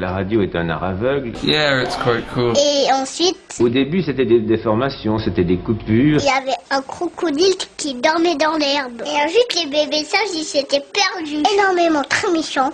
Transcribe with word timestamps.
La 0.00 0.12
radio 0.12 0.42
est 0.42 0.54
un 0.54 0.68
art 0.68 0.84
aveugle. 0.84 1.32
Yeah, 1.42 1.82
it's 1.82 1.96
quite 1.96 2.24
cool. 2.32 2.52
Et 2.56 2.86
ensuite, 2.92 3.36
Au 3.58 3.68
début, 3.68 4.00
c'était 4.00 4.26
des 4.26 4.38
déformations, 4.38 5.18
c'était 5.18 5.42
des 5.42 5.56
coupures. 5.58 6.20
il 6.20 6.24
y 6.24 6.28
avait 6.28 6.56
un 6.70 6.80
crocodile 6.82 7.56
qui 7.76 7.94
dormait 7.94 8.36
dans 8.36 8.56
l'herbe. 8.58 9.02
Et 9.04 9.24
ensuite, 9.24 9.56
les 9.56 9.66
bébés 9.68 10.04
sages, 10.04 10.20
ils 10.36 10.44
s'étaient 10.44 10.84
perdus. 10.92 11.42
Énormément, 11.52 12.04
très 12.08 12.30
méchants. 12.30 12.70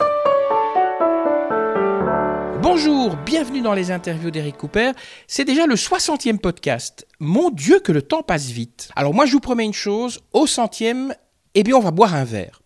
Bonjour, 2.60 3.16
bienvenue 3.24 3.62
dans 3.62 3.72
les 3.72 3.90
interviews 3.90 4.30
d'Eric 4.30 4.58
Cooper. 4.58 4.90
C'est 5.26 5.46
déjà 5.46 5.64
le 5.64 5.76
60e 5.76 6.36
podcast. 6.38 7.06
Mon 7.20 7.48
Dieu 7.48 7.80
que 7.80 7.92
le 7.92 8.02
temps 8.02 8.22
passe 8.22 8.48
vite. 8.48 8.90
Alors 8.96 9.14
moi 9.14 9.24
je 9.24 9.32
vous 9.32 9.40
promets 9.40 9.64
une 9.64 9.72
chose, 9.72 10.20
au 10.34 10.46
centième, 10.46 11.14
eh 11.54 11.62
bien 11.62 11.74
on 11.76 11.80
va 11.80 11.90
boire 11.90 12.14
un 12.14 12.24
verre. 12.24 12.60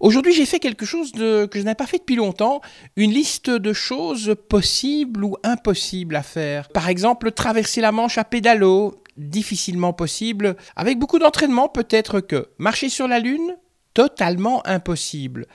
Aujourd'hui 0.00 0.32
j'ai 0.32 0.46
fait 0.46 0.58
quelque 0.58 0.86
chose 0.86 1.12
que 1.12 1.48
je 1.52 1.62
n'avais 1.62 1.74
pas 1.74 1.86
fait 1.86 1.98
depuis 1.98 2.16
longtemps, 2.16 2.60
une 2.96 3.10
liste 3.12 3.50
de 3.50 3.72
choses 3.72 4.34
possibles 4.48 5.24
ou 5.24 5.36
impossibles 5.42 6.16
à 6.16 6.22
faire. 6.22 6.68
Par 6.68 6.88
exemple 6.88 7.32
traverser 7.32 7.80
la 7.80 7.92
Manche 7.92 8.18
à 8.18 8.24
pédalo, 8.24 9.02
difficilement 9.16 9.92
possible, 9.92 10.56
avec 10.76 10.98
beaucoup 10.98 11.18
d'entraînement 11.18 11.68
peut-être 11.68 12.20
que. 12.20 12.48
Marcher 12.58 12.88
sur 12.88 13.08
la 13.08 13.18
Lune, 13.18 13.56
totalement 13.94 14.64
impossible. 14.66 15.46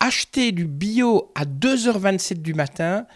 Acheter 0.00 0.50
du 0.50 0.66
bio 0.66 1.30
à 1.36 1.44
2h27 1.44 2.42
du 2.42 2.54
matin, 2.54 3.06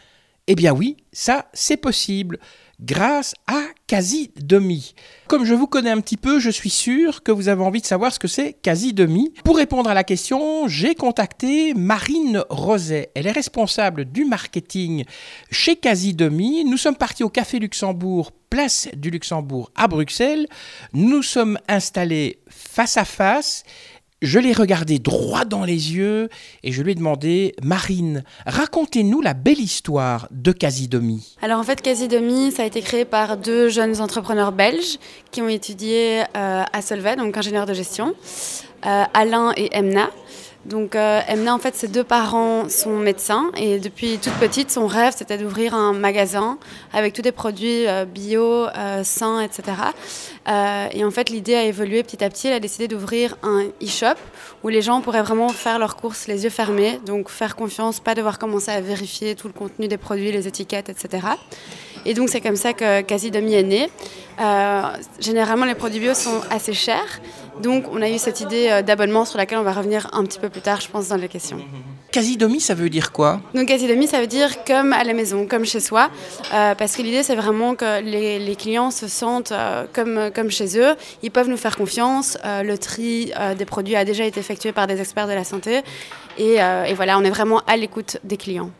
eh 0.47 0.55
bien 0.55 0.73
oui, 0.73 0.97
ça 1.13 1.47
c'est 1.53 1.77
possible, 1.77 2.39
grâce 2.81 3.35
à 3.47 3.63
Quasi 3.87 4.31
Demi. 4.41 4.95
Comme 5.29 5.45
je 5.45 5.55
vous 5.55 5.67
connais 5.67 5.91
un 5.91 6.01
petit 6.01 6.17
peu, 6.17 6.39
je 6.39 6.51
suis 6.51 6.71
sûr 6.71 7.23
que 7.23 7.33
vous 7.33 7.49
avez 7.49 7.63
envie 7.63 7.81
de 7.81 7.87
savoir 7.87 8.13
ce 8.13 8.19
que 8.19 8.29
c'est 8.29 8.53
Quasi 8.53 8.93
Demi. 8.93 9.33
Pour 9.45 9.57
répondre 9.57 9.89
à 9.89 9.95
la 9.95 10.05
question, 10.05 10.69
j'ai 10.69 10.95
contacté 10.95 11.75
Marine 11.75 12.45
Roset. 12.51 13.11
Elle 13.15 13.27
est 13.27 13.33
responsable 13.33 14.05
du 14.05 14.25
marketing 14.25 15.05
chez 15.51 15.77
Quasi 15.77 16.15
Demi. 16.15 16.65
Nous 16.65 16.77
sommes 16.77 16.97
partis 16.97 17.25
au 17.25 17.31
Café 17.31 17.59
Luxembourg, 17.59 18.33
place 18.51 18.89
du 18.95 19.11
Luxembourg 19.11 19.71
à 19.75 19.89
Bruxelles. 19.89 20.47
Nous 20.93 21.23
sommes 21.23 21.59
installés 21.69 22.41
face 22.49 22.97
à 22.97 23.05
face. 23.05 23.65
Je 24.23 24.39
l'ai 24.39 24.55
regardé 24.55 24.99
droit 24.99 25.45
dans 25.45 25.65
les 25.65 25.95
yeux 25.95 26.31
et 26.63 26.73
je 26.73 26.83
lui 26.83 26.93
ai 26.93 26.95
demandé 26.95 27.55
Marine, 27.63 28.25
racontez-nous 28.47 29.21
la 29.21 29.35
belle 29.35 29.61
histoire 29.61 30.27
de 30.31 30.53
Casidomi. 30.53 31.37
Alors 31.43 31.61
en 31.61 31.63
fait, 31.63 31.83
Casidomi, 31.83 32.51
ça 32.51 32.63
a 32.63 32.67
été 32.67 32.81
créé 32.81 33.05
par 33.05 33.37
deux 33.37 33.69
jeunes 33.69 34.01
entrepreneurs 34.01 34.53
belges 34.53 34.99
qui 35.33 35.43
ont 35.43 35.51
étudié 35.51 36.23
euh, 36.35 36.63
à 36.73 36.81
Solvay, 36.81 37.17
donc 37.17 37.37
ingénieur 37.37 37.67
de 37.67 37.75
gestion, 37.75 38.15
euh, 38.87 39.05
Alain 39.13 39.53
et 39.55 39.69
Emna. 39.73 40.09
Donc 40.69 40.97
euh, 40.97 41.21
en 41.49 41.59
fait, 41.59 41.77
ses 41.77 41.87
deux 41.87 42.03
parents 42.03 42.69
sont 42.69 42.97
médecins 42.97 43.51
et 43.57 43.79
depuis 43.79 44.19
toute 44.19 44.33
petite, 44.35 44.71
son 44.71 44.87
rêve, 44.87 45.15
c'était 45.17 45.39
d'ouvrir 45.39 45.75
un 45.75 45.93
magasin 45.93 46.59
avec 46.93 47.13
tous 47.13 47.23
des 47.23 47.33
produits 47.33 47.87
euh, 47.87 48.05
bio, 48.05 48.67
euh, 48.67 49.05
sains, 49.05 49.41
etc. 49.41 49.63
Euh, 50.49 50.89
et 50.91 51.05
en 51.05 51.11
fait, 51.13 51.31
l'idée 51.31 51.55
a 51.55 51.65
évolué 51.65 52.03
petit 52.03 52.23
à 52.25 52.31
petit. 52.31 52.49
Elle 52.49 52.55
a 52.55 52.61
décidé 52.61 52.89
d'ouvrir 52.89 53.37
un 53.45 53.67
e-shop 53.83 54.19
où 54.65 54.69
les 54.69 54.83
gens 54.83 55.01
pourraient 55.03 55.23
vraiment 55.23 55.51
faire 55.51 55.79
leurs 55.79 55.97
courses 55.97 56.27
les 56.27 56.45
yeux 56.45 56.51
fermés, 56.51 56.99
donc 57.07 57.29
faire 57.29 57.55
confiance, 57.55 58.01
pas 58.01 58.15
devoir 58.15 58.39
commencer 58.39 58.73
à 58.73 58.81
vérifier 58.81 59.37
tout 59.37 59.47
le 59.47 59.53
contenu 59.53 59.87
des 59.87 59.99
produits, 59.99 60.33
les 60.33 60.49
étiquettes, 60.49 60.89
etc. 60.89 61.29
Et 62.07 62.15
donc 62.15 62.29
c'est 62.29 62.41
comme 62.41 62.57
ça 62.57 62.73
que 62.73 63.03
Quasi 63.03 63.31
Demi 63.31 63.55
est 63.55 63.63
né. 63.63 63.91
Euh, 64.41 64.83
généralement, 65.21 65.65
les 65.65 65.75
produits 65.75 66.01
bio 66.01 66.15
sont 66.15 66.41
assez 66.51 66.73
chers. 66.73 67.21
Donc, 67.61 67.85
on 67.91 68.03
a 68.03 68.09
eu 68.09 68.19
cette 68.19 68.41
idée 68.41 68.69
euh, 68.71 68.83
d'abonnement 68.83 69.25
sur 69.25 69.39
laquelle 69.39 69.59
on 69.59 69.63
va 69.63 69.73
revenir 69.73 70.09
un 70.13 70.25
petit 70.25 70.39
peu 70.39 70.51
plus 70.51 70.61
tard, 70.61 70.81
je 70.81 70.89
pense, 70.89 71.09
dans 71.09 71.17
les 71.17 71.29
questions. 71.29 71.59
Casidomi, 72.17 72.61
ça 72.61 72.73
veut 72.73 72.89
dire 72.89 73.13
quoi? 73.13 73.43
Donc, 73.53 73.69
quasi 73.69 73.87
demi, 73.87 74.07
ça 74.07 74.23
veut 74.23 74.27
dire 74.27 74.65
comme 74.65 74.95
à 74.95 75.05
la 75.05 75.13
maison, 75.13 75.47
comme 75.47 75.67
chez 75.67 75.81
soi. 75.81 76.09
Euh, 76.55 76.75
parce 76.75 76.97
que 76.97 77.03
l'idée, 77.03 77.23
c'est 77.23 77.35
vraiment 77.35 77.75
que 77.75 78.01
les, 78.01 78.39
les 78.39 78.57
clients 78.57 78.91
se 78.91 79.07
sentent 79.07 79.53
euh, 79.53 79.85
comme, 79.93 80.31
comme 80.35 80.51
chez 80.51 80.79
eux. 80.79 80.95
Ils 81.23 81.31
peuvent 81.31 81.51
nous 81.51 81.59
faire 81.59 81.77
confiance. 81.77 82.39
Euh, 82.47 82.63
le 82.63 82.79
tri 82.79 83.33
des 83.59 83.67
produits 83.67 83.97
a 83.97 84.07
déjà 84.07 84.25
été 84.25 84.41
effectué 84.41 84.73
par 84.73 84.87
des 84.87 84.99
experts 84.99 85.29
de 85.29 85.35
la 85.35 85.45
santé. 85.45 85.83
Et, 86.39 86.57
et 86.57 86.95
voilà, 86.95 87.19
on 87.19 87.25
est 87.25 87.31
vraiment 87.31 87.63
à 87.67 87.77
l'écoute 87.79 88.19
des 88.23 88.37
clients. 88.37 88.71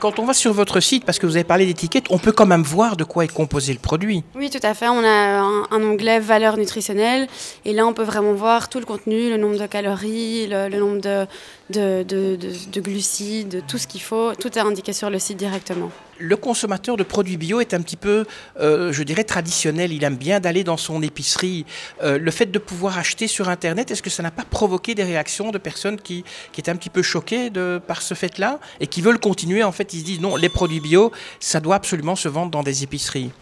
Quand 0.00 0.18
on 0.18 0.24
va 0.24 0.34
sur 0.34 0.52
votre 0.52 0.80
site, 0.80 1.04
parce 1.04 1.20
que 1.20 1.26
vous 1.26 1.36
avez 1.36 1.44
parlé 1.44 1.64
d'étiquette, 1.64 2.06
on 2.10 2.18
peut 2.18 2.32
quand 2.32 2.46
même 2.46 2.62
voir 2.62 2.96
de 2.96 3.04
quoi 3.04 3.24
est 3.24 3.32
composé 3.32 3.72
le 3.72 3.78
produit. 3.78 4.24
Oui, 4.34 4.50
tout 4.50 4.64
à 4.64 4.74
fait. 4.74 4.88
On 4.88 5.04
a 5.04 5.40
un, 5.40 5.62
un 5.70 5.82
onglet 5.82 6.18
valeurs 6.18 6.56
nutritionnelles. 6.56 7.28
Et 7.64 7.72
là, 7.72 7.86
on 7.86 7.92
peut 7.92 8.02
vraiment 8.02 8.32
voir 8.32 8.68
tout 8.68 8.80
le 8.80 8.84
contenu, 8.84 9.30
le 9.30 9.36
nombre 9.36 9.58
de 9.58 9.66
calories, 9.66 10.48
le, 10.48 10.68
le 10.68 10.78
nombre 10.78 11.00
de, 11.00 11.26
de, 11.70 12.02
de 12.02 12.80
glucides, 12.84 13.64
tout 13.66 13.78
ce 13.78 13.88
qu'il 13.88 14.02
faut. 14.02 14.34
Tout 14.34 14.56
est 14.56 14.60
indiqué 14.60 14.92
sur 14.92 15.10
le 15.10 15.18
site 15.18 15.36
directement. 15.36 15.90
Le 16.18 16.36
consommateur 16.36 16.96
de 16.96 17.02
produits 17.02 17.36
bio 17.36 17.60
est 17.60 17.74
un 17.74 17.80
petit 17.80 17.96
peu, 17.96 18.24
euh, 18.60 18.92
je 18.92 19.02
dirais, 19.02 19.24
traditionnel. 19.24 19.92
Il 19.92 20.04
aime 20.04 20.16
bien 20.16 20.38
d'aller 20.38 20.62
dans 20.62 20.76
son 20.76 21.02
épicerie. 21.02 21.66
Euh, 22.02 22.18
le 22.18 22.30
fait 22.30 22.46
de 22.46 22.58
pouvoir 22.60 22.98
acheter 22.98 23.26
sur 23.26 23.48
Internet, 23.48 23.90
est-ce 23.90 24.02
que 24.02 24.10
ça 24.10 24.22
n'a 24.22 24.30
pas 24.30 24.44
provoqué 24.44 24.94
des 24.94 25.02
réactions 25.02 25.50
de 25.50 25.58
personnes 25.58 26.00
qui, 26.00 26.24
qui 26.52 26.60
étaient 26.60 26.70
un 26.70 26.76
petit 26.76 26.90
peu 26.90 27.02
choquées 27.02 27.50
par 27.88 28.02
ce 28.02 28.14
fait-là 28.14 28.60
et 28.78 28.86
qui 28.86 29.00
veulent 29.00 29.18
continuer? 29.18 29.64
En 29.64 29.72
fait, 29.72 29.92
ils 29.94 30.00
se 30.00 30.04
disent 30.04 30.20
non, 30.20 30.36
les 30.36 30.48
produits 30.48 30.80
bio, 30.80 31.10
ça 31.40 31.58
doit 31.58 31.76
absolument 31.76 32.14
se 32.14 32.28
vendre 32.28 32.52
dans 32.52 32.62
des 32.62 32.84
épiceries. 32.84 33.32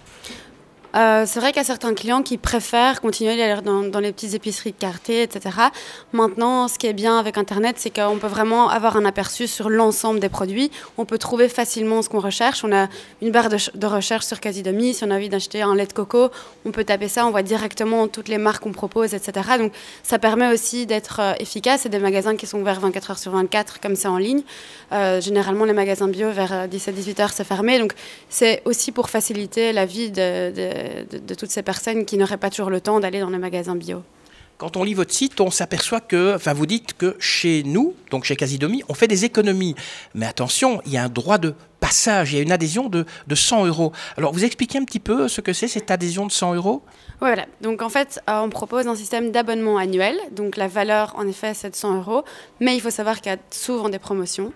Euh, 0.95 1.25
c'est 1.27 1.41
vrai 1.41 1.53
qu'il 1.53 1.59
y 1.59 1.61
a 1.61 1.65
certains 1.65 1.95
clients 1.95 2.23
qui 2.23 2.37
préfèrent 2.37 3.01
continuer 3.01 3.37
d'aller 3.37 3.63
dans, 3.63 4.01
les 4.01 4.13
petites 4.13 4.35
épiceries 4.35 4.73
cartées, 4.75 5.23
etc. 5.23 5.57
Maintenant, 6.13 6.69
ce 6.69 6.79
qui 6.79 6.87
est 6.87 6.93
bien 6.93 7.19
avec 7.19 7.39
Internet, 7.39 7.77
c'est 7.79 7.91
qu'on 7.91 8.19
peut 8.19 8.27
vraiment 8.27 8.69
avoir 8.69 8.97
un 8.97 9.05
aperçu 9.05 9.47
sur 9.47 9.71
l'ensemble 9.71 10.21
des 10.21 10.29
produits. 10.29 10.71
On 10.99 11.05
peut 11.05 11.19
trouver 11.19 11.49
facilement 11.49 12.03
ce 12.03 12.09
qu'on 12.09 12.21
recherche. 12.21 12.63
On 12.65 12.73
a 12.73 12.89
une 13.23 13.31
barre 13.31 13.49
de, 13.49 13.59
ch- 13.59 13.75
de 13.75 13.87
recherche 13.87 14.27
sur 14.27 14.41
Casidomi. 14.41 14.95
Si 14.95 15.05
on 15.05 15.11
a 15.11 15.17
envie 15.17 15.29
d'acheter 15.29 15.63
un 15.63 15.75
lait 15.75 15.87
de 15.87 15.93
coco, 15.93 16.31
on 16.67 16.73
peut 16.73 16.85
taper 16.85 17.09
ça. 17.09 17.27
On 17.27 17.31
voit 17.31 17.43
directement 17.43 18.07
toutes 18.09 18.29
les 18.29 18.39
marques 18.39 18.63
qu'on 18.63 18.73
propose, 18.73 19.15
etc. 19.15 19.49
Donc, 19.59 19.73
ça 20.03 20.19
permet 20.19 20.53
aussi 20.53 20.87
d'être 20.87 21.21
euh, 21.21 21.33
efficace. 21.39 21.83
C'est 21.83 21.89
des 21.89 21.99
magasins 21.99 22.37
qui 22.37 22.47
sont 22.47 22.61
ouverts 22.61 22.81
24 22.81 23.13
heures 23.13 23.19
sur 23.19 23.33
24, 23.33 23.81
comme 23.81 23.97
c'est 23.97 24.09
en 24.09 24.19
ligne. 24.19 24.43
Euh, 24.93 25.21
généralement, 25.21 25.65
les 25.65 25.73
magasins 25.73 26.09
bio, 26.09 26.31
vers 26.31 26.69
17-18 26.69 27.23
heures, 27.23 27.33
c'est 27.33 27.45
fermé. 27.45 27.79
Donc, 27.79 27.95
c'est 28.29 28.63
aussi 28.67 28.93
pour 28.93 29.09
faciliter 29.09 29.73
la 29.73 29.87
vie 29.87 30.11
de, 30.11 30.51
de, 30.51 30.82
de, 31.11 31.19
de 31.19 31.35
toutes 31.35 31.51
ces 31.51 31.63
personnes 31.63 32.05
qui 32.05 32.17
n'auraient 32.17 32.37
pas 32.37 32.51
toujours 32.51 32.71
le 32.71 32.81
temps 32.81 33.01
d'aller 33.01 33.21
dans 33.21 33.31
les 33.31 33.39
magasins 33.39 33.77
bio. 33.77 34.03
Quand 34.63 34.77
on 34.77 34.85
lit 34.85 34.95
votre 34.95 35.13
site, 35.13 35.41
on 35.41 35.51
s'aperçoit 35.51 36.01
que, 36.01 36.37
enfin, 36.37 36.53
vous 36.53 36.67
dites 36.67 36.97
que 36.97 37.17
chez 37.19 37.65
nous, 37.65 37.97
donc 38.13 38.23
chez 38.23 38.37
Casidomi, 38.37 38.85
on 38.89 38.95
fait 38.95 39.09
des 39.09 39.25
économies. 39.25 39.75
Mais 40.15 40.25
attention, 40.25 40.81
il 40.87 40.93
y 40.93 40.97
a 40.97 41.03
un 41.03 41.09
droit 41.09 41.39
de 41.39 41.55
passage, 41.81 42.33
il 42.33 42.37
y 42.37 42.39
a 42.39 42.43
une 42.43 42.53
adhésion 42.53 42.89
de, 42.89 43.05
de 43.27 43.35
100 43.35 43.67
euros. 43.67 43.91
Alors, 44.17 44.33
vous 44.33 44.45
expliquez 44.45 44.79
un 44.79 44.85
petit 44.85 45.01
peu 45.01 45.27
ce 45.27 45.41
que 45.41 45.53
c'est 45.53 45.67
cette 45.67 45.91
adhésion 45.91 46.27
de 46.27 46.31
100 46.31 46.55
euros? 46.55 46.83
Voilà, 47.19 47.47
donc 47.61 47.83
en 47.83 47.89
fait, 47.89 48.21
euh, 48.31 48.41
on 48.41 48.51
propose 48.51 48.87
un 48.87 48.95
système 48.95 49.33
d'abonnement 49.33 49.79
annuel. 49.79 50.17
Donc 50.31 50.57
la 50.57 50.69
valeur, 50.69 51.15
en 51.17 51.27
effet, 51.27 51.55
c'est 51.55 51.71
de 51.71 51.77
100 51.77 51.97
euros. 51.97 52.25
Mais 52.61 52.77
il 52.77 52.81
faut 52.81 52.91
savoir 52.91 53.21
qu'il 53.21 53.33
y 53.33 53.35
a 53.35 53.39
souvent 53.51 53.89
des 53.89 53.99
promotions. 53.99 54.53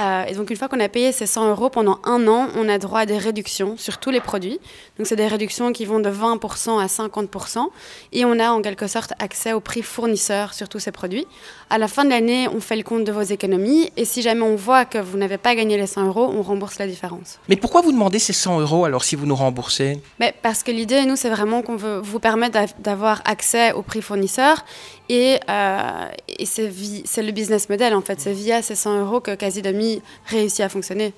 Euh, 0.00 0.24
et 0.24 0.34
donc 0.34 0.48
une 0.50 0.56
fois 0.56 0.68
qu'on 0.68 0.80
a 0.80 0.88
payé 0.88 1.12
ces 1.12 1.26
100 1.26 1.50
euros 1.50 1.68
pendant 1.68 1.98
un 2.04 2.26
an, 2.26 2.48
on 2.56 2.68
a 2.68 2.78
droit 2.78 3.00
à 3.00 3.06
des 3.06 3.18
réductions 3.18 3.76
sur 3.76 3.98
tous 3.98 4.10
les 4.10 4.20
produits. 4.20 4.58
Donc 4.98 5.06
c'est 5.06 5.16
des 5.16 5.26
réductions 5.26 5.72
qui 5.72 5.84
vont 5.84 6.00
de 6.00 6.08
20% 6.10 6.80
à 6.82 6.86
50%. 6.86 7.66
Et 8.12 8.24
on 8.24 8.38
a 8.38 8.50
en 8.52 8.62
quelque 8.62 8.86
sorte 8.86 9.12
accès 9.18 9.52
au 9.52 9.60
prix 9.60 9.82
fournisseur 9.82 10.54
sur 10.54 10.68
tous 10.68 10.78
ces 10.78 10.92
produits. 10.92 11.26
À 11.68 11.78
la 11.78 11.88
fin 11.88 12.04
de 12.04 12.10
l'année, 12.10 12.48
on 12.48 12.60
fait 12.60 12.76
le 12.76 12.82
compte 12.82 13.04
de 13.04 13.12
vos 13.12 13.22
économies. 13.22 13.90
Et 13.96 14.04
si 14.04 14.22
jamais 14.22 14.42
on 14.42 14.56
voit 14.56 14.84
que 14.84 14.98
vous 14.98 15.18
n'avez 15.18 15.38
pas 15.38 15.54
gagné 15.54 15.76
les 15.76 15.86
100 15.86 16.06
euros, 16.06 16.30
on 16.34 16.42
rembourse 16.42 16.78
la 16.78 16.86
différence. 16.86 17.38
Mais 17.48 17.56
pourquoi 17.56 17.80
vous 17.82 17.92
demandez 17.92 18.18
ces 18.18 18.32
100 18.32 18.60
euros 18.60 18.84
alors 18.84 19.04
si 19.04 19.14
vous 19.16 19.26
nous 19.26 19.36
remboursez? 19.36 20.00
Mais 20.20 20.34
parce 20.42 20.62
que 20.62 20.70
l'idée, 20.70 21.04
nous, 21.04 21.16
c'est 21.16 21.30
vraiment 21.30 21.62
qu'on 21.62 21.76
veut 21.76 21.98
vous 21.98 22.18
permettre 22.18 22.52
d'av- 22.54 22.74
d'avoir 22.78 23.20
accès 23.26 23.72
au 23.72 23.82
prix 23.82 24.00
fournisseur. 24.02 24.64
Et, 25.08 25.38
euh, 25.50 26.06
et 26.38 26.46
c'est 26.46 27.22
le 27.22 27.32
business 27.32 27.68
model, 27.68 27.94
en 27.94 28.00
fait. 28.00 28.18
C'est 28.20 28.32
via 28.32 28.62
ces 28.62 28.74
100 28.74 29.00
euros 29.00 29.20
que 29.20 29.34
Casidomi 29.82 30.02
réussit 30.26 30.60
à 30.60 30.68
fonctionner. 30.68 31.12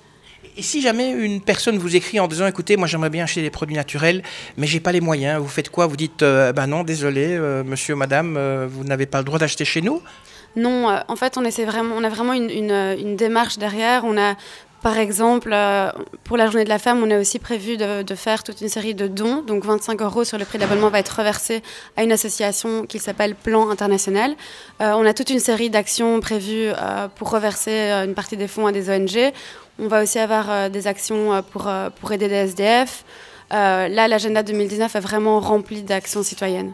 Et 0.56 0.62
si 0.62 0.80
jamais 0.82 1.10
une 1.10 1.40
personne 1.40 1.78
vous 1.78 1.96
écrit 1.96 2.20
en 2.20 2.28
disant 2.28 2.46
écoutez, 2.46 2.76
moi 2.76 2.86
j'aimerais 2.86 3.10
bien 3.10 3.24
acheter 3.24 3.42
des 3.42 3.50
produits 3.50 3.76
naturels, 3.76 4.22
mais 4.56 4.66
j'ai 4.66 4.80
pas 4.80 4.92
les 4.92 5.00
moyens, 5.00 5.40
vous 5.40 5.48
faites 5.48 5.70
quoi? 5.70 5.86
Vous 5.86 5.96
dites 5.96 6.22
euh, 6.22 6.52
ben 6.52 6.66
non, 6.66 6.84
désolé, 6.84 7.28
euh, 7.30 7.64
monsieur, 7.64 7.96
madame, 7.96 8.36
euh, 8.36 8.68
vous 8.70 8.84
n'avez 8.84 9.06
pas 9.06 9.18
le 9.18 9.24
droit 9.24 9.38
d'acheter 9.38 9.64
chez 9.64 9.80
nous? 9.80 10.00
Non, 10.56 10.86
en 11.08 11.16
fait, 11.16 11.36
on, 11.36 11.44
essaie 11.44 11.64
vraiment, 11.64 11.96
on 11.96 12.04
a 12.04 12.08
vraiment 12.08 12.32
une, 12.32 12.48
une, 12.48 12.70
une 12.70 13.16
démarche 13.16 13.58
derrière. 13.58 14.04
On 14.04 14.16
a, 14.16 14.36
par 14.84 14.98
exemple, 14.98 15.48
euh, 15.54 15.90
pour 16.24 16.36
la 16.36 16.44
journée 16.44 16.64
de 16.64 16.68
la 16.68 16.78
femme, 16.78 17.02
on 17.02 17.10
a 17.10 17.18
aussi 17.18 17.38
prévu 17.38 17.78
de, 17.78 18.14
faire 18.14 18.42
toute 18.42 18.60
une 18.60 18.68
série 18.68 18.94
de 18.94 19.06
dons. 19.06 19.40
Donc 19.40 19.64
25 19.64 20.02
euros 20.02 20.24
sur 20.24 20.36
le 20.36 20.44
prix 20.44 20.58
de 20.58 20.62
l'abonnement 20.62 20.90
va 20.90 20.98
être 20.98 21.08
reversé 21.08 21.62
à 21.96 22.04
une 22.04 22.12
association 22.12 22.84
qui 22.84 22.98
s'appelle 22.98 23.34
Plan 23.34 23.70
International. 23.70 24.36
Euh, 24.82 24.92
on 24.92 25.06
a 25.06 25.14
toute 25.14 25.30
une 25.30 25.38
série 25.38 25.70
d'actions 25.70 26.20
prévues 26.20 26.68
euh, 26.68 27.08
pour 27.08 27.30
reverser 27.30 27.92
une 28.04 28.12
partie 28.12 28.36
des 28.36 28.46
fonds 28.46 28.66
à 28.66 28.72
des 28.72 28.90
ONG. 28.90 29.32
On 29.78 29.88
va 29.88 30.02
aussi 30.02 30.18
avoir 30.18 30.68
des 30.68 30.86
actions 30.86 31.42
pour, 31.50 31.72
pour 31.98 32.12
aider 32.12 32.28
des 32.28 32.34
SDF. 32.34 33.04
Euh, 33.54 33.88
là, 33.88 34.08
l'agenda 34.08 34.42
2019 34.42 34.96
est 34.96 35.00
vraiment 35.00 35.38
rempli 35.40 35.82
d'actions 35.82 36.22
citoyennes. 36.22 36.72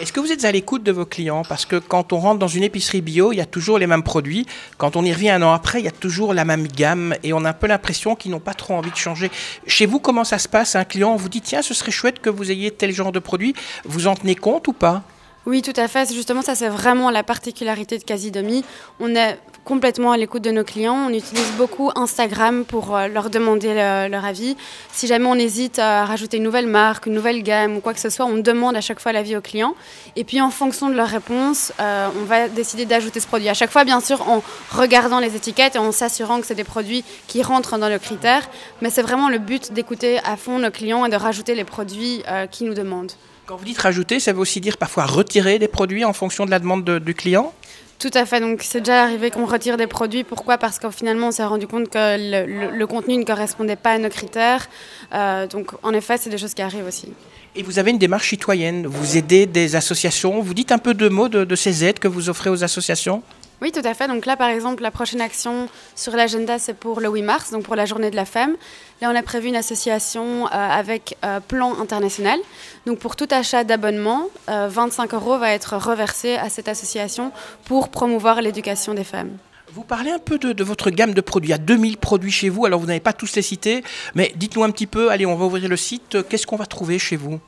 Est-ce 0.00 0.12
que 0.12 0.20
vous 0.20 0.30
êtes 0.30 0.44
à 0.44 0.52
l'écoute 0.52 0.82
de 0.82 0.92
vos 0.92 1.06
clients? 1.06 1.42
Parce 1.48 1.64
que 1.64 1.76
quand 1.76 2.12
on 2.12 2.18
rentre 2.18 2.38
dans 2.38 2.48
une 2.48 2.62
épicerie 2.62 3.00
bio, 3.00 3.32
il 3.32 3.36
y 3.36 3.40
a 3.40 3.46
toujours 3.46 3.78
les 3.78 3.86
mêmes 3.86 4.02
produits. 4.02 4.46
Quand 4.76 4.94
on 4.96 5.04
y 5.04 5.12
revient 5.12 5.30
un 5.30 5.42
an 5.42 5.52
après, 5.52 5.80
il 5.80 5.84
y 5.84 5.88
a 5.88 5.92
toujours 5.92 6.34
la 6.34 6.44
même 6.44 6.68
gamme 6.68 7.14
et 7.22 7.32
on 7.32 7.44
a 7.44 7.50
un 7.50 7.54
peu 7.54 7.66
l'impression 7.66 8.14
qu'ils 8.14 8.30
n'ont 8.30 8.40
pas 8.40 8.54
trop 8.54 8.74
envie 8.74 8.90
de 8.90 8.96
changer. 8.96 9.30
Chez 9.66 9.86
vous, 9.86 9.98
comment 9.98 10.24
ça 10.24 10.38
se 10.38 10.48
passe? 10.48 10.76
Un 10.76 10.84
client 10.84 11.16
vous 11.16 11.28
dit 11.28 11.40
tiens, 11.40 11.62
ce 11.62 11.74
serait 11.74 11.90
chouette 11.90 12.20
que 12.20 12.30
vous 12.30 12.50
ayez 12.50 12.70
tel 12.70 12.92
genre 12.92 13.10
de 13.10 13.18
produit. 13.18 13.54
Vous 13.84 14.06
en 14.06 14.14
tenez 14.14 14.34
compte 14.34 14.68
ou 14.68 14.72
pas? 14.72 15.02
Oui, 15.48 15.62
tout 15.62 15.72
à 15.76 15.88
fait. 15.88 16.12
Justement, 16.12 16.42
ça, 16.42 16.54
c'est 16.54 16.68
vraiment 16.68 17.08
la 17.10 17.22
particularité 17.22 17.96
de 17.96 18.04
Casidomi. 18.04 18.66
On 19.00 19.14
est 19.14 19.38
complètement 19.64 20.12
à 20.12 20.18
l'écoute 20.18 20.42
de 20.42 20.50
nos 20.50 20.62
clients. 20.62 21.06
On 21.08 21.08
utilise 21.08 21.50
beaucoup 21.56 21.90
Instagram 21.94 22.66
pour 22.66 22.94
euh, 22.94 23.08
leur 23.08 23.30
demander 23.30 23.72
leur 24.10 24.26
avis. 24.26 24.58
Si 24.92 25.06
jamais 25.06 25.24
on 25.24 25.36
hésite 25.36 25.78
à 25.78 26.04
rajouter 26.04 26.36
une 26.36 26.42
nouvelle 26.42 26.66
marque, 26.66 27.06
une 27.06 27.14
nouvelle 27.14 27.42
gamme 27.42 27.78
ou 27.78 27.80
quoi 27.80 27.94
que 27.94 28.00
ce 28.00 28.10
soit, 28.10 28.26
on 28.26 28.36
demande 28.36 28.76
à 28.76 28.82
chaque 28.82 29.00
fois 29.00 29.12
l'avis 29.12 29.36
aux 29.36 29.40
clients. 29.40 29.74
Et 30.16 30.24
puis, 30.24 30.42
en 30.42 30.50
fonction 30.50 30.90
de 30.90 30.94
leur 30.94 31.08
réponse, 31.08 31.72
euh, 31.80 32.10
on 32.20 32.24
va 32.24 32.48
décider 32.48 32.84
d'ajouter 32.84 33.18
ce 33.18 33.26
produit. 33.26 33.48
À 33.48 33.54
chaque 33.54 33.70
fois, 33.70 33.84
bien 33.84 34.00
sûr, 34.00 34.28
en 34.28 34.42
regardant 34.70 35.18
les 35.18 35.34
étiquettes 35.34 35.76
et 35.76 35.78
en 35.78 35.92
s'assurant 35.92 36.42
que 36.42 36.46
c'est 36.46 36.56
des 36.56 36.62
produits 36.62 37.04
qui 37.26 37.42
rentrent 37.42 37.78
dans 37.78 37.88
nos 37.88 37.98
critères. 37.98 38.46
Mais 38.82 38.90
c'est 38.90 39.00
vraiment 39.00 39.30
le 39.30 39.38
but 39.38 39.72
d'écouter 39.72 40.18
à 40.26 40.36
fond 40.36 40.58
nos 40.58 40.70
clients 40.70 41.06
et 41.06 41.08
de 41.08 41.16
rajouter 41.16 41.54
les 41.54 41.64
produits 41.64 42.22
euh, 42.28 42.46
qui 42.46 42.64
nous 42.64 42.74
demandent. 42.74 43.12
Quand 43.48 43.56
vous 43.56 43.64
dites 43.64 43.78
rajouter, 43.78 44.20
ça 44.20 44.34
veut 44.34 44.40
aussi 44.40 44.60
dire 44.60 44.76
parfois 44.76 45.06
retirer 45.06 45.58
des 45.58 45.68
produits 45.68 46.04
en 46.04 46.12
fonction 46.12 46.44
de 46.44 46.50
la 46.50 46.58
demande 46.58 46.84
du 46.84 47.14
client 47.14 47.54
tout 47.98 48.10
à 48.14 48.24
fait. 48.26 48.38
Donc, 48.38 48.62
c'est 48.62 48.78
déjà 48.78 49.02
arrivé 49.02 49.32
qu'on 49.32 49.44
retire 49.44 49.76
des 49.76 49.88
produits. 49.88 50.22
Pourquoi? 50.22 50.56
Parce 50.56 50.78
qu'au 50.78 50.92
finalement, 50.92 51.28
on 51.28 51.30
s'est 51.32 51.44
rendu 51.44 51.66
compte 51.66 51.88
que 51.88 52.78
le, 52.78 52.86
contenu 52.86 53.16
ne 53.16 53.24
correspondait 53.24 53.74
pas 53.74 53.90
à 53.90 53.98
nos 53.98 54.08
critères. 54.08 54.68
Euh, 55.12 55.48
donc, 55.48 55.72
en 55.82 55.92
effet, 55.92 56.16
c'est 56.16 56.30
des 56.30 56.38
choses 56.38 56.54
qui 56.54 56.62
arrivent 56.62 56.86
aussi. 56.86 57.12
Et 57.56 57.64
vous 57.64 57.80
avez 57.80 57.90
une 57.90 57.98
démarche 57.98 58.28
citoyenne. 58.28 58.86
Vous 58.86 59.16
aidez 59.16 59.46
des 59.46 59.74
associations. 59.74 60.40
Vous 60.40 60.54
dites 60.54 60.70
un 60.70 60.78
peu 60.78 60.94
de 60.94 61.08
mots 61.08 61.28
de 61.28 61.56
ces 61.56 61.84
aides 61.84 61.98
que 61.98 62.06
vous 62.06 62.28
offrez 62.28 62.50
aux 62.50 62.62
associations? 62.62 63.24
Oui, 63.60 63.72
tout 63.72 63.82
à 63.84 63.92
fait. 63.94 64.06
Donc 64.06 64.24
là, 64.24 64.36
par 64.36 64.48
exemple, 64.48 64.82
la 64.82 64.90
prochaine 64.90 65.20
action 65.20 65.68
sur 65.96 66.14
l'agenda, 66.14 66.58
c'est 66.58 66.74
pour 66.74 67.00
le 67.00 67.08
8 67.08 67.22
mars, 67.22 67.50
donc 67.50 67.64
pour 67.64 67.74
la 67.74 67.86
journée 67.86 68.10
de 68.10 68.16
la 68.16 68.24
femme. 68.24 68.54
Là, 69.00 69.10
on 69.10 69.16
a 69.16 69.22
prévu 69.22 69.48
une 69.48 69.56
association 69.56 70.46
euh, 70.46 70.50
avec 70.50 71.16
euh, 71.24 71.40
Plan 71.40 71.78
International. 71.80 72.38
Donc 72.86 72.98
pour 73.00 73.16
tout 73.16 73.26
achat 73.30 73.64
d'abonnement, 73.64 74.28
25 74.46 75.12
euh, 75.12 75.16
euros 75.16 75.38
va 75.38 75.52
être 75.52 75.76
reversé 75.76 76.36
à 76.36 76.48
cette 76.48 76.68
association 76.68 77.32
pour 77.64 77.88
promouvoir 77.88 78.42
l'éducation 78.42 78.94
des 78.94 79.04
femmes. 79.04 79.36
Vous 79.72 79.84
parlez 79.84 80.10
un 80.10 80.18
peu 80.18 80.38
de, 80.38 80.52
de, 80.52 80.64
votre 80.64 80.90
gamme 80.90 81.12
de 81.12 81.20
produits. 81.20 81.48
Il 81.48 81.52
y 81.52 81.54
a 81.54 81.58
2000 81.58 81.98
produits 81.98 82.30
chez 82.30 82.48
vous, 82.48 82.64
alors 82.64 82.80
vous 82.80 82.86
n'avez 82.86 83.00
pas 83.00 83.12
tous 83.12 83.34
les 83.34 83.42
cités, 83.42 83.82
mais 84.14 84.32
dites-nous 84.36 84.64
un 84.64 84.70
petit 84.70 84.86
peu, 84.86 85.10
allez, 85.10 85.26
on 85.26 85.36
va 85.36 85.44
ouvrir 85.44 85.68
le 85.68 85.76
site, 85.76 86.26
qu'est-ce 86.28 86.46
qu'on 86.46 86.56
va 86.56 86.66
trouver 86.66 86.98
chez 86.98 87.16
vous? 87.16 87.38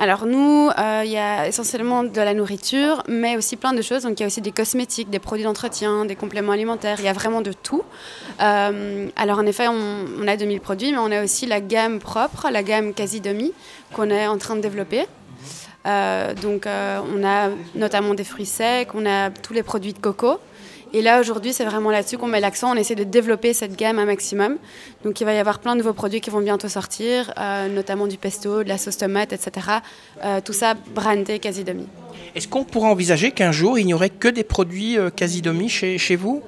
Alors 0.00 0.24
nous, 0.24 0.70
euh, 0.78 1.02
il 1.04 1.10
y 1.10 1.18
a 1.18 1.46
essentiellement 1.46 2.04
de 2.04 2.20
la 2.22 2.32
nourriture, 2.32 3.02
mais 3.06 3.36
aussi 3.36 3.56
plein 3.56 3.74
de 3.74 3.82
choses. 3.82 4.04
Donc 4.04 4.18
il 4.18 4.22
y 4.22 4.24
a 4.24 4.28
aussi 4.28 4.40
des 4.40 4.50
cosmétiques, 4.50 5.10
des 5.10 5.18
produits 5.18 5.44
d'entretien, 5.44 6.06
des 6.06 6.16
compléments 6.16 6.52
alimentaires. 6.52 6.96
Il 7.00 7.04
y 7.04 7.08
a 7.08 7.12
vraiment 7.12 7.42
de 7.42 7.52
tout. 7.52 7.82
Euh, 8.40 9.08
alors 9.16 9.40
en 9.40 9.44
effet, 9.44 9.68
on, 9.68 10.26
a 10.26 10.38
2000 10.38 10.60
produits, 10.60 10.92
mais 10.92 10.98
on 10.98 11.12
a 11.12 11.22
aussi 11.22 11.44
la 11.44 11.60
gamme 11.60 11.98
propre, 11.98 12.48
la 12.50 12.62
gamme 12.62 12.94
quasi 12.94 13.20
demi, 13.20 13.52
qu'on 13.92 14.08
est 14.08 14.26
en 14.26 14.38
train 14.38 14.56
de 14.56 14.62
développer. 14.62 15.04
Euh, 15.86 16.32
donc 16.32 16.66
on 16.66 17.22
a 17.22 17.50
notamment 17.74 18.14
des 18.14 18.24
fruits 18.24 18.46
secs, 18.46 18.88
on 18.94 19.04
a 19.04 19.28
tous 19.28 19.52
les 19.52 19.62
produits 19.62 19.92
de 19.92 19.98
coco. 19.98 20.40
Et 20.92 21.02
là, 21.02 21.20
aujourd'hui, 21.20 21.52
c'est 21.52 21.64
vraiment 21.64 21.90
là-dessus 21.90 22.18
qu'on 22.18 22.26
met 22.26 22.40
l'accent. 22.40 22.72
On 22.72 22.76
essaie 22.76 22.96
de 22.96 23.04
développer 23.04 23.52
cette 23.54 23.76
gamme 23.76 23.98
un 23.98 24.06
maximum. 24.06 24.56
Donc, 25.04 25.20
il 25.20 25.24
va 25.24 25.34
y 25.34 25.38
avoir 25.38 25.60
plein 25.60 25.74
de 25.74 25.78
nouveaux 25.78 25.92
produits 25.92 26.20
qui 26.20 26.30
vont 26.30 26.40
bientôt 26.40 26.68
sortir, 26.68 27.32
euh, 27.38 27.68
notamment 27.68 28.06
du 28.06 28.16
pesto, 28.16 28.64
de 28.64 28.68
la 28.68 28.76
sauce 28.76 28.96
tomate, 28.96 29.32
etc. 29.32 29.66
Euh, 30.24 30.40
tout 30.44 30.52
ça 30.52 30.74
brandé 30.94 31.38
Casidomi. 31.38 31.86
Est-ce 32.34 32.48
qu'on 32.48 32.64
pourrait 32.64 32.88
envisager 32.88 33.30
qu'un 33.30 33.52
jour, 33.52 33.78
il 33.78 33.86
n'y 33.86 33.94
aurait 33.94 34.10
que 34.10 34.28
des 34.28 34.44
produits 34.44 34.98
euh, 34.98 35.10
Casidomi 35.10 35.68
chez, 35.68 35.96
chez 35.98 36.16
vous? 36.16 36.42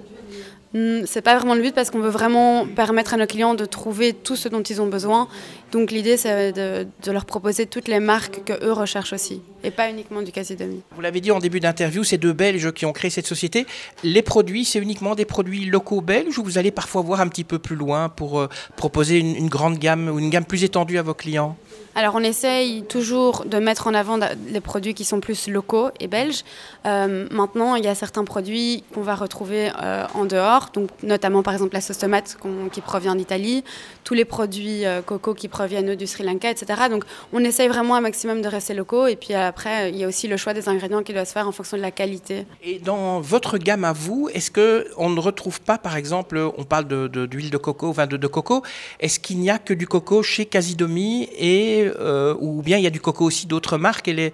C'est 0.74 1.20
pas 1.20 1.36
vraiment 1.36 1.54
le 1.54 1.60
but 1.60 1.74
parce 1.74 1.90
qu'on 1.90 2.00
veut 2.00 2.10
vraiment 2.10 2.66
permettre 2.66 3.14
à 3.14 3.16
nos 3.19 3.26
clients 3.26 3.54
de 3.54 3.64
trouver 3.66 4.14
tout 4.14 4.36
ce 4.36 4.48
dont 4.48 4.62
ils 4.62 4.80
ont 4.80 4.86
besoin. 4.86 5.28
Donc 5.70 5.90
l'idée, 5.90 6.16
c'est 6.16 6.52
de, 6.52 6.86
leur 7.10 7.24
proposer 7.24 7.66
toutes 7.66 7.88
les 7.88 8.00
marques 8.00 8.42
que 8.44 8.64
eux 8.64 8.72
recherchent 8.72 9.12
aussi, 9.12 9.42
et 9.64 9.70
pas 9.70 9.90
uniquement 9.90 10.22
du 10.22 10.32
casier 10.32 10.56
demi. 10.56 10.80
Vous 10.94 11.00
l'avez 11.00 11.20
dit 11.20 11.30
en 11.30 11.38
début 11.38 11.60
d'interview, 11.60 12.04
ces 12.04 12.19
deux 12.19 12.32
Belges 12.32 12.72
qui 12.72 12.86
ont 12.86 12.92
créé 12.92 13.10
cette 13.10 13.26
société. 13.26 13.66
Les 14.02 14.22
produits, 14.22 14.64
c'est 14.64 14.78
uniquement 14.78 15.14
des 15.14 15.24
produits 15.24 15.66
locaux 15.66 16.00
belges 16.00 16.38
ou 16.38 16.42
vous 16.42 16.58
allez 16.58 16.70
parfois 16.70 17.02
voir 17.02 17.20
un 17.20 17.28
petit 17.28 17.44
peu 17.44 17.58
plus 17.58 17.76
loin 17.76 18.08
pour 18.08 18.40
euh, 18.40 18.48
proposer 18.76 19.19
une 19.19 19.48
grande 19.48 19.78
gamme 19.78 20.08
ou 20.08 20.19
une 20.19 20.30
gamme 20.30 20.44
plus 20.44 20.64
étendue 20.64 20.98
à 20.98 21.02
vos 21.02 21.14
clients? 21.14 21.56
Alors 21.94 22.14
on 22.14 22.22
essaye 22.22 22.82
toujours 22.84 23.44
de 23.44 23.58
mettre 23.58 23.86
en 23.86 23.92
avant 23.92 24.19
les 24.48 24.60
produits 24.60 24.94
qui 24.94 25.04
sont 25.04 25.20
plus 25.20 25.48
locaux 25.48 25.90
et 26.00 26.08
belges. 26.08 26.42
Euh, 26.86 27.26
maintenant, 27.30 27.74
il 27.74 27.84
y 27.84 27.88
a 27.88 27.94
certains 27.94 28.24
produits 28.24 28.82
qu'on 28.94 29.02
va 29.02 29.14
retrouver 29.14 29.70
euh, 29.82 30.06
en 30.14 30.24
dehors, 30.24 30.62
donc 30.70 30.91
notamment 31.03 31.43
par 31.43 31.55
exemple 31.55 31.75
la 31.75 31.81
sauce 31.81 31.99
tomate 31.99 32.37
qui 32.73 32.81
provient 32.81 33.14
d'Italie, 33.14 33.64
tous 34.05 34.14
les 34.14 34.25
produits 34.25 34.85
euh, 34.85 35.03
coco 35.03 35.35
qui 35.35 35.49
proviennent 35.49 35.94
du 35.94 36.06
Sri 36.06 36.25
Lanka, 36.25 36.50
etc. 36.50 36.82
Donc 36.91 37.05
on 37.32 37.41
essaye 37.41 37.69
vraiment 37.69 37.97
un 37.97 38.00
maximum 38.00 38.43
de 38.43 38.49
rester 38.49 38.75
locaux 38.75 39.06
et 39.06 39.17
puis 39.17 39.35
après 39.35 39.91
il 39.91 39.97
y 39.97 40.05
a 40.05 40.09
aussi 40.09 40.29
le 40.29 40.37
choix 40.37 40.55
des 40.55 40.69
ingrédients 40.69 41.03
qui 41.03 41.12
doit 41.12 41.25
se 41.25 41.32
faire 41.32 41.49
en 41.49 41.53
fonction 41.53 41.76
de 41.76 41.82
la 41.82 41.91
qualité. 41.91 42.47
Et 42.62 42.79
dans 42.79 43.20
votre 43.20 43.59
gamme 43.59 43.85
à 43.85 43.93
vous, 43.93 44.29
est-ce 44.32 44.50
que 44.50 44.87
on 44.97 45.11
ne 45.11 45.20
retrouve 45.20 45.61
pas 45.61 45.79
par 45.79 45.97
exemple, 45.97 46.38
on 46.56 46.65
parle 46.65 46.87
d'huile 46.87 47.47
de, 47.47 47.50
de, 47.50 47.56
coco, 47.56 47.88
enfin 47.88 48.06
de, 48.06 48.17
de 48.17 48.26
coco, 48.26 48.62
est-ce 49.00 49.19
qu'il 49.19 49.38
n'y 49.38 49.50
a 49.50 49.58
que 49.58 49.75
du 49.75 49.87
coco 49.87 50.23
chez 50.23 50.47
Casidomi 50.47 51.29
et 51.38 51.91
euh, 52.00 52.35
ou 52.41 52.62
bien 52.62 52.79
il 52.79 52.85
y 52.85 52.87
a 52.87 52.91
du 52.91 53.00
coco 53.00 53.25
aussi 53.25 53.47
d'autres 53.47 53.79
marques 53.79 54.08
et 54.08 54.32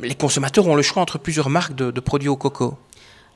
les, 0.00 0.14
consommateurs 0.14 0.66
ont 0.66 0.74
le 0.74 0.82
choix 0.82 1.02
entre 1.02 1.18
plusieurs 1.18 1.50
marques 1.50 1.74
de, 1.74 2.00
produits 2.00 2.28
au 2.28 2.36
coco? 2.36 2.74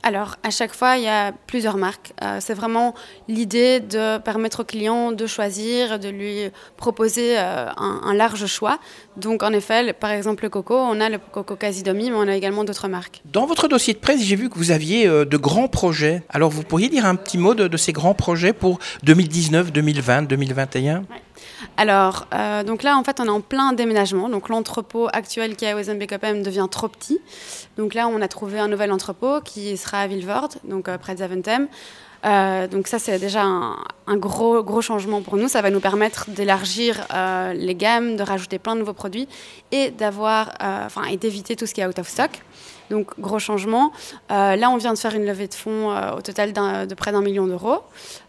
Alors, 0.05 0.35
à 0.43 0.51
chaque 0.51 0.75
fois, 0.75 0.97
il 0.97 1.03
y 1.03 1.07
a 1.07 1.31
plusieurs 1.47 1.77
marques. 1.77 2.13
Euh, 2.21 2.37
c'est 2.39 2.53
vraiment 2.53 2.93
l'idée 3.27 3.79
de 3.79 4.19
permettre 4.19 4.59
au 4.59 4.63
client 4.63 5.11
de 5.11 5.25
choisir, 5.25 5.97
de 5.97 6.09
lui 6.09 6.51
proposer 6.77 7.39
euh, 7.39 7.71
un, 7.75 8.13
large 8.13 8.45
choix. 8.45 8.77
Donc, 9.17 9.41
en 9.41 9.51
effet, 9.51 9.93
par 9.93 10.11
exemple, 10.11 10.43
le 10.43 10.49
coco, 10.51 10.75
on 10.75 11.01
a 11.01 11.09
le 11.09 11.17
coco 11.17 11.55
Casidomi, 11.55 12.11
mais 12.11 12.17
on 12.17 12.27
a 12.27 12.35
également 12.35 12.63
d'autres 12.63 12.87
marques. 12.87 13.23
Dans 13.25 13.47
votre 13.47 13.67
dossier 13.67 13.95
de 13.95 13.97
presse, 13.97 14.21
j'ai 14.21 14.35
vu 14.35 14.47
que 14.47 14.59
vous 14.59 14.69
aviez 14.69 15.07
de 15.07 15.37
grands 15.37 15.67
projets. 15.67 16.21
Alors, 16.29 16.51
vous 16.51 16.61
pourriez 16.61 16.89
dire 16.89 17.07
un 17.07 17.15
petit 17.15 17.39
mot 17.39 17.55
de, 17.55 17.75
ces 17.75 17.91
grands 17.91 18.13
projets 18.13 18.53
pour 18.53 18.77
2019, 19.01 19.71
2020, 19.71 20.21
2021 20.29 21.01
alors, 21.77 22.27
euh, 22.33 22.63
donc 22.63 22.83
là, 22.83 22.97
en 22.97 23.03
fait, 23.03 23.19
on 23.19 23.25
est 23.25 23.29
en 23.29 23.41
plein 23.41 23.73
déménagement. 23.73 24.29
Donc, 24.29 24.49
l'entrepôt 24.49 25.07
actuel 25.11 25.55
qui 25.55 25.65
est 25.65 25.71
à 25.71 25.75
Wezenbeek-Ophem 25.75 26.43
devient 26.43 26.67
trop 26.69 26.87
petit. 26.87 27.19
Donc 27.77 27.93
là, 27.93 28.07
on 28.07 28.21
a 28.21 28.27
trouvé 28.27 28.59
un 28.59 28.67
nouvel 28.67 28.91
entrepôt 28.91 29.41
qui 29.41 29.77
sera 29.77 29.99
à 29.99 30.07
Vilvoorde, 30.07 30.55
donc 30.63 30.87
euh, 30.87 30.97
près 30.97 31.13
de 31.13 31.19
Zaventem. 31.19 31.67
Euh, 32.25 32.67
donc 32.67 32.87
ça, 32.87 32.97
c'est 32.97 33.19
déjà 33.19 33.43
un, 33.43 34.17
gros, 34.17 34.63
gros 34.63 34.81
changement 34.81 35.21
pour 35.21 35.37
nous. 35.37 35.47
Ça 35.47 35.61
va 35.61 35.69
nous 35.69 35.79
permettre 35.79 36.29
d'élargir 36.29 37.05
les 37.53 37.75
gammes, 37.75 38.15
de 38.15 38.23
rajouter 38.23 38.57
plein 38.57 38.73
de 38.73 38.79
nouveaux 38.79 38.93
produits 38.93 39.27
et 39.71 39.91
d'avoir, 39.91 40.51
et 41.11 41.17
d'éviter 41.17 41.55
tout 41.55 41.67
ce 41.67 41.75
qui 41.75 41.81
est 41.81 41.85
out 41.85 41.99
of 41.99 42.07
stock. 42.07 42.41
Donc, 42.89 43.19
gros 43.19 43.39
changement. 43.39 43.91
Euh, 44.31 44.55
là, 44.55 44.69
on 44.69 44.77
vient 44.77 44.93
de 44.93 44.97
faire 44.97 45.15
une 45.15 45.25
levée 45.25 45.47
de 45.47 45.53
fonds 45.53 45.91
euh, 45.91 46.11
au 46.17 46.21
total 46.21 46.53
de 46.53 46.93
près 46.93 47.11
d'un 47.11 47.21
million 47.21 47.47
d'euros. 47.47 47.79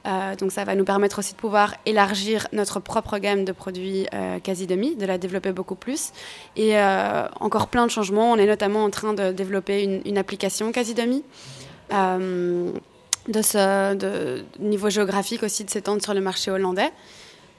Euh, 0.07 0.35
donc, 0.37 0.53
ça 0.53 0.65
va 0.65 0.75
nous 0.75 0.85
permettre 0.85 1.19
aussi 1.19 1.33
de 1.33 1.39
pouvoir 1.39 1.75
élargir 1.85 2.49
notre 2.53 2.81
propre 2.81 3.19
gamme 3.19 3.45
de 3.45 3.53
produits 3.53 4.07
quasi 4.43 4.67
demi, 4.67 4.97
de 4.97 5.07
la 5.07 5.19
développer 5.19 5.53
beaucoup 5.53 5.75
plus. 5.75 6.13
Et 6.57 6.77
encore 7.41 7.69
plein 7.69 7.87
de 7.87 7.91
changements. 7.91 8.33
On 8.33 8.37
est 8.37 8.47
notamment 8.47 8.85
en 8.85 8.91
train 8.91 9.13
de 9.15 9.33
développer 9.33 9.83
une, 9.83 10.19
application 10.19 10.73
quasi 10.73 10.95
demi. 10.95 11.23
de 11.91 12.73
de 13.95 14.45
niveau 14.61 14.89
géographique 14.89 15.43
aussi 15.43 15.65
de 15.65 15.71
s'étendre 15.71 16.03
sur 16.03 16.15
le 16.15 16.21
marché 16.21 16.51
hollandais. 16.51 16.93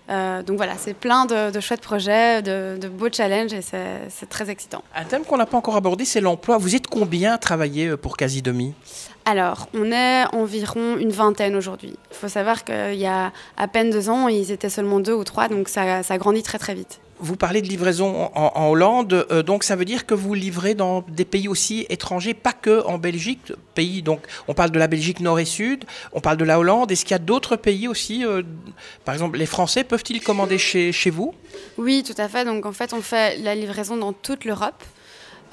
Euh, 0.10 0.42
donc 0.42 0.58
voilà, 0.58 0.74
c'est 0.78 0.94
plein 0.94 1.26
de, 1.26 1.60
chouettes 1.60 1.82
projets, 1.82 2.42
de, 2.42 2.88
beaux 2.88 3.12
challenges 3.12 3.54
et 3.54 3.62
c'est 3.62 4.30
très 4.30 4.50
excitant. 4.50 4.84
Un 4.96 5.04
thème 5.04 5.24
qu'on 5.24 5.38
n'a 5.38 5.46
pas 5.46 5.58
encore 5.58 5.76
abordé, 5.76 6.06
c'est 6.06 6.22
l'emploi. 6.22 6.58
Vous 6.58 6.76
êtes 6.76 6.88
combien 6.88 7.34
à 7.34 7.38
travailler 7.38 7.88
euh, 7.88 7.98
pour 7.98 8.18
Casidomi 8.18 8.74
alors, 9.30 9.68
on 9.74 9.92
est 9.92 10.24
environ 10.34 10.96
une 10.96 11.12
vingtaine 11.12 11.58
aujourd'hui. 11.58 11.98
Il 12.12 12.16
faut 12.16 12.30
savoir 12.30 12.64
qu'il 12.64 12.96
y 12.96 13.06
a 13.06 13.34
à 13.58 13.68
peine 13.68 13.90
deux 13.90 14.10
ans, 14.10 14.30
ils 14.30 14.54
étaient 14.54 14.70
seulement 14.70 15.02
deux 15.02 15.12
ou 15.12 15.26
trois, 15.26 15.50
donc 15.50 15.68
ça, 15.68 16.02
ça 16.02 16.18
grandit 16.18 16.44
très 16.44 16.58
très 16.58 16.74
vite. 16.74 17.02
Vous 17.20 17.36
parlez 17.36 17.64
de 17.64 17.68
livraison 17.68 18.30
en, 18.36 18.70
Hollande, 18.70 19.26
euh, 19.32 19.42
donc 19.42 19.64
ça 19.64 19.76
veut 19.76 19.86
dire 19.86 20.06
que 20.06 20.14
vous 20.14 20.36
livrez 20.36 20.76
dans 20.76 21.04
des 21.08 21.26
pays 21.26 21.48
aussi 21.48 21.88
étrangers, 21.90 22.36
pas 22.36 22.54
que 22.54 22.86
en 22.86 23.00
Belgique. 23.00 23.54
Pays, 23.74 24.04
donc 24.04 24.22
on 24.48 24.54
parle 24.54 24.70
de 24.70 24.78
la 24.78 24.88
Belgique 24.88 25.20
nord 25.20 25.40
et 25.40 25.46
sud, 25.46 25.86
on 26.14 26.22
parle 26.22 26.38
de 26.38 26.46
la 26.46 26.60
Hollande. 26.60 26.92
Est-ce 26.92 27.06
qu'il 27.06 27.12
y 27.12 27.16
a 27.16 27.20
d'autres 27.20 27.56
pays 27.56 27.88
aussi 27.88 28.24
euh, 28.24 28.44
Par 29.04 29.16
exemple, 29.16 29.40
les 29.40 29.48
Français 29.48 29.84
peuvent-ils 29.84 30.22
commander 30.22 30.60
chez, 30.60 30.92
chez 30.92 31.10
vous? 31.10 31.34
Oui, 31.78 32.04
tout 32.04 32.20
à 32.22 32.28
fait. 32.28 32.46
Donc 32.46 32.68
en 32.68 32.72
fait, 32.72 32.94
on 32.94 33.02
fait 33.02 33.38
la 33.40 33.56
livraison 33.56 33.98
dans 33.98 34.14
toute 34.14 34.46
l'Europe. 34.46 34.84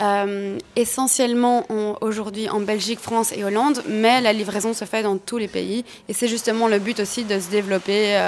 Euh, 0.02 0.58
essentiellement 0.74 1.66
aujourd'hui 2.00 2.48
en 2.48 2.60
Belgique, 2.60 2.98
France 2.98 3.32
et 3.32 3.44
Hollande, 3.44 3.82
mais 3.88 4.20
la 4.20 4.32
livraison 4.32 4.74
se 4.74 4.84
fait 4.84 5.02
dans 5.02 5.16
tous 5.16 5.38
les 5.38 5.48
pays. 5.48 5.84
Et 6.08 6.12
c'est 6.12 6.28
justement 6.28 6.68
le 6.68 6.78
but 6.78 7.00
aussi 7.00 7.24
de 7.24 7.38
se 7.38 7.48
développer 7.48 8.18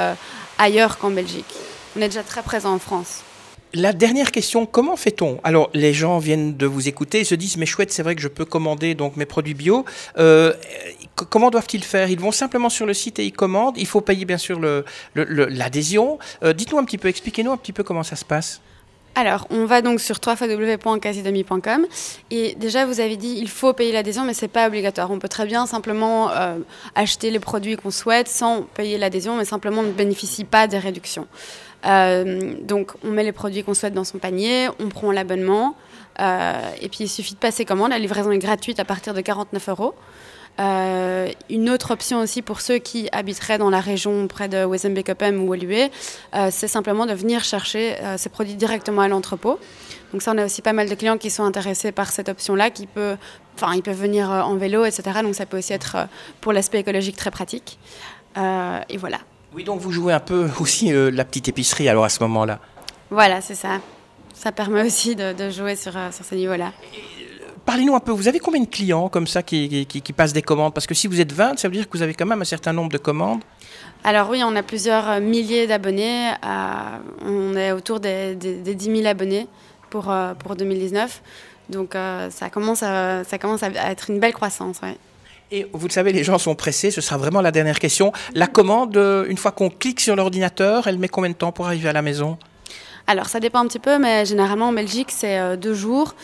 ailleurs 0.58 0.96
qu'en 0.96 1.10
Belgique. 1.10 1.52
On 1.96 2.02
est 2.02 2.08
déjà 2.08 2.22
très 2.22 2.42
présent 2.42 2.74
en 2.74 2.78
France. 2.78 3.22
La 3.72 3.92
dernière 3.92 4.30
question, 4.30 4.66
comment 4.66 4.96
fait-on? 4.96 5.40
Alors, 5.44 5.70
les 5.72 5.94
gens 5.94 6.18
viennent 6.18 6.56
de 6.56 6.66
vous 6.66 6.88
écouter 6.88 7.20
et 7.20 7.24
se 7.24 7.34
disent, 7.34 7.56
mais 7.56 7.66
chouette, 7.66 7.90
c'est 7.90 8.02
vrai 8.02 8.14
que 8.14 8.20
je 8.20 8.28
peux 8.28 8.44
commander 8.44 8.94
donc 8.94 9.16
mes 9.16 9.24
produits 9.24 9.54
bio. 9.54 9.84
Euh, 10.18 10.52
comment 11.30 11.50
doivent-ils 11.50 11.82
faire? 11.82 12.10
Ils 12.10 12.20
vont 12.20 12.32
simplement 12.32 12.68
sur 12.68 12.84
le 12.84 12.92
site 12.92 13.18
et 13.18 13.24
ils 13.24 13.32
commandent. 13.32 13.76
Il 13.78 13.86
faut 13.86 14.02
payer 14.02 14.26
bien 14.26 14.38
sûr 14.38 14.60
l'adhésion. 15.14 16.18
Le, 16.42 16.52
Dites-nous 16.52 16.78
un 16.78 16.84
petit 16.84 16.98
peu, 16.98 17.08
expliquez-nous 17.08 17.52
un 17.52 17.56
petit 17.56 17.72
peu 17.72 17.82
comment 17.82 18.02
ça 18.02 18.16
se 18.16 18.24
passe. 18.24 18.60
Alors, 19.18 19.46
on 19.48 19.64
va 19.64 19.80
donc 19.80 19.98
sur 19.98 20.16
www.casidomi.com 20.24 21.86
et 22.30 22.54
déjà 22.56 22.84
vous 22.84 23.00
avez 23.00 23.16
dit 23.16 23.38
il 23.38 23.48
faut 23.48 23.72
payer 23.72 23.90
l'adhésion, 23.90 24.26
mais 24.26 24.34
c'est 24.34 24.46
pas 24.46 24.66
obligatoire. 24.66 25.10
On 25.10 25.18
peut 25.18 25.28
très 25.28 25.46
bien 25.46 25.64
simplement 25.64 26.30
euh, 26.32 26.58
acheter 26.94 27.30
les 27.30 27.40
produits 27.40 27.76
qu'on 27.76 27.90
souhaite 27.90 28.28
sans 28.28 28.60
payer 28.60 28.98
l'adhésion, 28.98 29.36
mais 29.36 29.46
simplement 29.46 29.82
ne 29.82 29.90
bénéficie 29.90 30.44
pas 30.44 30.66
des 30.66 30.76
réductions. 30.76 31.26
Euh, 31.86 32.56
donc, 32.60 32.92
on 33.04 33.10
met 33.10 33.24
les 33.24 33.32
produits 33.32 33.64
qu'on 33.64 33.72
souhaite 33.72 33.94
dans 33.94 34.04
son 34.04 34.18
panier, 34.18 34.68
on 34.80 34.90
prend 34.90 35.10
l'abonnement 35.10 35.76
euh, 36.20 36.52
et 36.82 36.90
puis 36.90 37.04
il 37.04 37.08
suffit 37.08 37.32
de 37.32 37.38
passer 37.38 37.64
commande. 37.64 37.92
La 37.92 37.98
livraison 37.98 38.30
est 38.32 38.38
gratuite 38.38 38.80
à 38.80 38.84
partir 38.84 39.14
de 39.14 39.22
49 39.22 39.70
euros. 39.70 39.94
Euh, 40.58 41.30
une 41.50 41.68
autre 41.68 41.90
option 41.90 42.20
aussi 42.20 42.40
pour 42.40 42.60
ceux 42.60 42.78
qui 42.78 43.08
habiteraient 43.12 43.58
dans 43.58 43.70
la 43.70 43.80
région 43.80 44.26
près 44.26 44.48
de 44.48 44.64
Wezenbeek-Upem 44.64 45.42
ou 45.42 45.48
Woluwe, 45.48 45.90
euh, 46.34 46.48
c'est 46.50 46.68
simplement 46.68 47.04
de 47.06 47.12
venir 47.12 47.44
chercher 47.44 47.96
euh, 48.00 48.16
ces 48.16 48.30
produits 48.30 48.54
directement 48.54 49.02
à 49.02 49.08
l'entrepôt. 49.08 49.58
Donc 50.12 50.22
ça, 50.22 50.32
on 50.34 50.38
a 50.38 50.44
aussi 50.44 50.62
pas 50.62 50.72
mal 50.72 50.88
de 50.88 50.94
clients 50.94 51.18
qui 51.18 51.30
sont 51.30 51.44
intéressés 51.44 51.92
par 51.92 52.10
cette 52.10 52.28
option-là, 52.28 52.70
qui 52.70 52.86
peut, 52.86 53.16
enfin, 53.54 53.74
ils 53.74 53.82
peuvent 53.82 54.00
venir 54.00 54.30
en 54.30 54.54
vélo, 54.54 54.84
etc. 54.84 55.20
Donc 55.22 55.34
ça 55.34 55.44
peut 55.44 55.58
aussi 55.58 55.72
être 55.72 56.08
pour 56.40 56.52
l'aspect 56.52 56.80
écologique 56.80 57.16
très 57.16 57.30
pratique. 57.30 57.78
et 58.36 58.96
voilà. 58.96 59.18
Oui, 59.54 59.64
donc 59.64 59.80
vous 59.80 59.90
jouez 59.90 60.12
un 60.12 60.20
peu 60.20 60.48
aussi 60.60 60.92
la 60.92 61.24
petite 61.24 61.48
épicerie 61.48 61.88
alors 61.88 62.04
à 62.04 62.08
ce 62.08 62.22
moment-là. 62.22 62.60
Voilà, 63.10 63.40
c'est 63.40 63.54
ça. 63.54 63.80
Ça 64.32 64.52
permet 64.52 64.82
aussi 64.82 65.16
de, 65.16 65.50
jouer 65.50 65.76
sur, 65.76 65.92
sur 66.12 66.24
ce 66.24 66.34
niveau-là. 66.34 66.72
Parlez-nous 67.76 67.94
un 67.94 68.00
peu, 68.00 68.12
vous 68.12 68.26
avez 68.26 68.38
combien 68.38 68.62
de 68.62 68.68
clients 68.68 69.10
comme 69.10 69.26
ça 69.26 69.42
qui, 69.42 69.86
passent 70.16 70.32
des 70.32 70.40
commandes? 70.40 70.72
Parce 70.72 70.86
que 70.86 70.94
si 70.94 71.08
vous 71.08 71.20
êtes 71.20 71.30
20, 71.30 71.58
ça 71.58 71.68
veut 71.68 71.74
dire 71.74 71.90
que 71.90 71.94
vous 71.94 72.02
avez 72.02 72.14
quand 72.14 72.24
même 72.24 72.40
un 72.40 72.46
certain 72.46 72.72
nombre 72.72 72.90
de 72.90 72.96
commandes. 72.96 73.42
Alors 74.02 74.30
oui, 74.30 74.40
on 74.42 74.56
a 74.56 74.62
plusieurs 74.62 75.06
euh, 75.10 75.20
milliers 75.20 75.66
d'abonnés. 75.66 76.30
Euh, 76.42 76.98
on 77.26 77.54
est 77.54 77.72
autour 77.72 78.00
des, 78.00 78.34
10 78.34 78.82
000 78.82 79.06
abonnés 79.06 79.46
pour, 79.90 80.10
euh, 80.10 80.32
pour 80.32 80.56
2019. 80.56 81.20
Donc 81.68 81.92
ça, 82.30 82.48
commence 82.50 82.82
à, 82.82 83.24
ça 83.24 83.36
commence 83.36 83.62
à 83.62 83.68
être 83.68 84.08
une 84.08 84.20
belle 84.20 84.32
croissance. 84.32 84.80
Et 85.50 85.66
vous 85.70 85.86
le 85.86 85.92
savez, 85.92 86.14
les 86.14 86.24
gens 86.24 86.38
sont 86.38 86.54
pressés, 86.54 86.90
ce 86.90 87.02
sera 87.02 87.18
vraiment 87.18 87.42
la 87.42 87.52
dernière 87.52 87.78
question. 87.78 88.10
La 88.32 88.46
commande, 88.46 88.96
une 89.28 89.36
fois 89.36 89.52
qu'on 89.52 89.68
clique 89.68 90.00
sur 90.00 90.16
l'ordinateur, 90.16 90.86
elle 90.86 90.98
met 90.98 91.08
combien 91.08 91.28
de 91.28 91.34
temps 91.36 91.52
pour 91.52 91.66
arriver 91.66 91.90
à 91.90 91.92
la 91.92 92.00
maison? 92.00 92.38
Alors, 93.06 93.28
ça 93.28 93.38
dépend 93.40 93.60
un 93.60 93.66
petit 93.66 93.78
peu, 93.78 93.98
mais 93.98 94.24
généralement 94.26 94.68
en 94.68 94.72
Belgique, 94.72 95.10
c'est 95.10 95.38
euh, 95.38 95.56
deux 95.56 95.74
jours. 95.74 96.14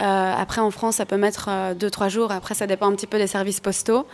Euh, 0.00 0.34
après, 0.36 0.60
en 0.60 0.70
France, 0.70 0.96
ça 0.96 1.06
peut 1.06 1.16
mettre 1.16 1.46
euh, 1.48 1.74
deux, 1.74 1.90
trois 1.90 2.08
jours. 2.08 2.32
Après, 2.32 2.54
ça 2.54 2.66
dépend 2.66 2.88
un 2.88 2.94
petit 2.94 3.06
peu 3.06 3.18
des 3.18 3.28
services 3.28 3.60
postaux. 3.60 4.06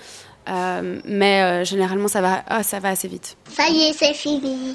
mais 0.46 1.64
généralement, 1.64 2.08
ça 2.08 2.20
va, 2.20 2.42
ah, 2.48 2.62
ça 2.62 2.80
va 2.80 2.90
assez 2.90 3.08
vite. 3.08 3.36
Ça 3.50 3.68
y 3.68 3.88
est, 3.88 3.92
c'est 3.92 4.14
fini. 4.14 4.74